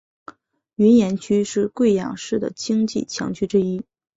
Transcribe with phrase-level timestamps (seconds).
[0.77, 3.83] 云岩区是贵阳市的经济强区之一。